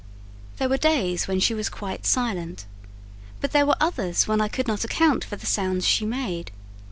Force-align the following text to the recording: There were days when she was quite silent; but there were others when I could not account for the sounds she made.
There 0.57 0.67
were 0.67 0.77
days 0.79 1.27
when 1.27 1.39
she 1.39 1.53
was 1.53 1.69
quite 1.69 2.07
silent; 2.07 2.65
but 3.39 3.51
there 3.51 3.67
were 3.67 3.75
others 3.79 4.27
when 4.27 4.41
I 4.41 4.47
could 4.47 4.67
not 4.67 4.83
account 4.83 5.23
for 5.23 5.35
the 5.35 5.45
sounds 5.45 5.87
she 5.87 6.07
made. 6.07 6.49